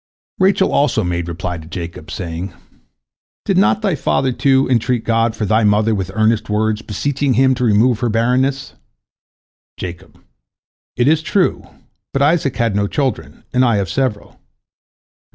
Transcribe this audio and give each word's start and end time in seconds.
'"Rachel 0.39 0.71
also 0.71 1.03
made 1.03 1.27
reply 1.27 1.59
to 1.59 1.67
Jacob, 1.67 2.09
saying: 2.09 2.53
"Did 3.45 3.55
not 3.59 3.83
thy 3.83 3.93
father, 3.93 4.31
too, 4.31 4.67
entreat 4.67 5.03
God 5.03 5.35
for 5.35 5.45
thy 5.45 5.63
mother 5.63 5.93
with 5.93 6.09
earnest 6.15 6.49
words, 6.49 6.81
beseeching 6.81 7.35
Him 7.35 7.53
to 7.53 7.63
remove 7.63 7.99
her 7.99 8.09
barrenness?" 8.09 8.73
Jacob: 9.77 10.19
"It 10.97 11.07
is 11.07 11.21
true, 11.21 11.67
but 12.13 12.23
Isaac 12.23 12.55
had 12.57 12.75
no 12.75 12.87
children, 12.87 13.43
and 13.53 13.63
I 13.63 13.75
have 13.75 13.89
several." 13.89 14.39